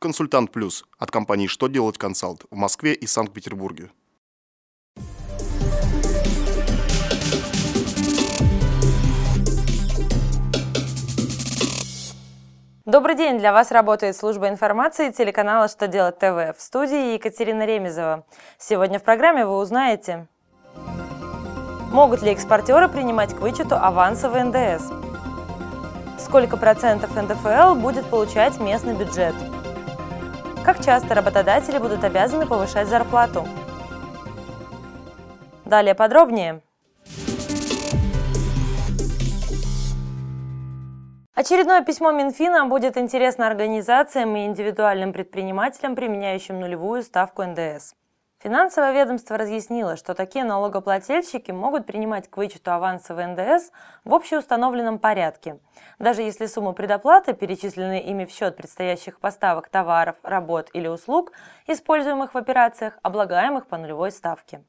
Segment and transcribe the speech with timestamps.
[0.00, 3.90] «Консультант Плюс» от компании «Что делать консалт» в Москве и Санкт-Петербурге.
[12.86, 13.38] Добрый день!
[13.38, 18.24] Для вас работает служба информации телеканала «Что делать ТВ» в студии Екатерина Ремезова.
[18.56, 20.28] Сегодня в программе вы узнаете
[21.92, 24.90] Могут ли экспортеры принимать к вычету авансы в НДС?
[26.18, 29.34] Сколько процентов НДФЛ будет получать местный бюджет?
[30.70, 33.44] Как часто работодатели будут обязаны повышать зарплату?
[35.64, 36.62] Далее подробнее.
[41.34, 47.96] Очередное письмо Минфина будет интересно организациям и индивидуальным предпринимателям, применяющим нулевую ставку НДС.
[48.42, 53.70] Финансовое ведомство разъяснило, что такие налогоплательщики могут принимать к вычету аванса НДС
[54.04, 55.58] в общеустановленном порядке,
[55.98, 61.32] даже если суммы предоплаты, перечисленные ими в счет предстоящих поставок товаров, работ или услуг,
[61.66, 64.62] используемых в операциях, облагаемых по нулевой ставке.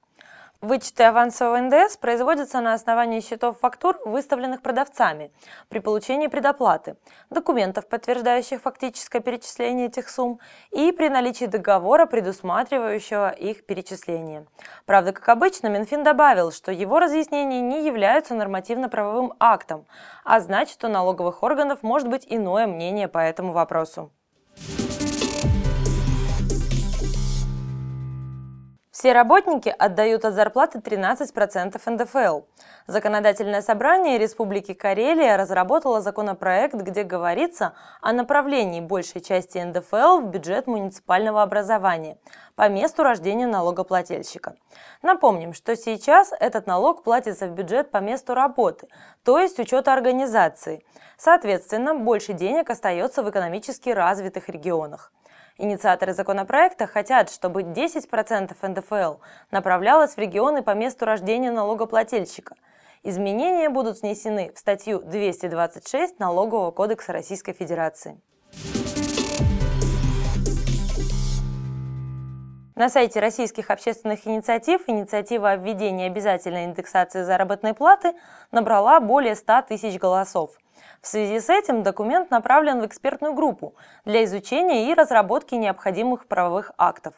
[0.62, 5.32] Вычеты авансового НДС производятся на основании счетов фактур, выставленных продавцами,
[5.70, 6.98] при получении предоплаты,
[7.32, 10.40] документов, подтверждающих фактическое перечисление этих сумм,
[10.70, 14.46] и при наличии договора, предусматривающего их перечисление.
[14.86, 19.88] Правда, как обычно, Минфин добавил, что его разъяснения не являются нормативно-правовым актом,
[20.24, 24.12] а значит, у налоговых органов может быть иное мнение по этому вопросу.
[29.02, 32.42] Все работники отдают от зарплаты 13% НДФЛ.
[32.86, 40.68] Законодательное собрание Республики Карелия разработало законопроект, где говорится о направлении большей части НДФЛ в бюджет
[40.68, 42.20] муниципального образования
[42.54, 44.56] по месту рождения налогоплательщика.
[45.02, 48.88] Напомним, что сейчас этот налог платится в бюджет по месту работы,
[49.24, 50.86] то есть учета организации.
[51.18, 55.12] Соответственно, больше денег остается в экономически развитых регионах.
[55.62, 62.56] Инициаторы законопроекта хотят, чтобы 10% НДФЛ направлялось в регионы по месту рождения налогоплательщика.
[63.04, 68.20] Изменения будут внесены в статью 226 Налогового кодекса Российской Федерации.
[72.74, 78.14] На сайте российских общественных инициатив инициатива о введении обязательной индексации заработной платы
[78.50, 80.58] набрала более 100 тысяч голосов.
[81.02, 83.76] В связи с этим документ направлен в экспертную группу
[84.06, 87.14] для изучения и разработки необходимых правовых актов.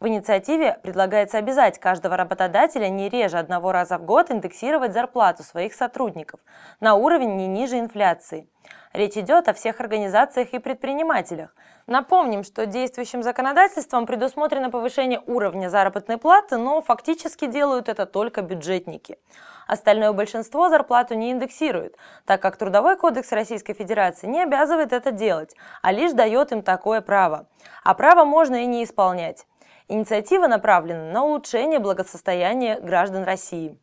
[0.00, 5.72] В инициативе предлагается обязать каждого работодателя не реже одного раза в год индексировать зарплату своих
[5.72, 6.40] сотрудников
[6.80, 8.48] на уровень не ниже инфляции.
[8.92, 11.54] Речь идет о всех организациях и предпринимателях.
[11.86, 19.18] Напомним, что действующим законодательством предусмотрено повышение уровня заработной платы, но фактически делают это только бюджетники.
[19.66, 25.54] Остальное большинство зарплату не индексирует, так как Трудовой кодекс Российской Федерации не обязывает это делать,
[25.82, 27.46] а лишь дает им такое право.
[27.82, 29.46] А право можно и не исполнять.
[29.88, 33.78] Инициатива направлена на улучшение благосостояния граждан России.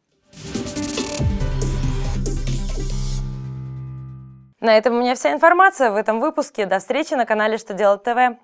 [4.60, 6.66] На этом у меня вся информация в этом выпуске.
[6.66, 8.38] До встречи на канале «Что делать ТВ».